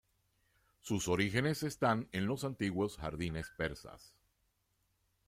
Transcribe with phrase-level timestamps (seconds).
[0.79, 4.15] Sus orígenes están en los antiguos jardines persas.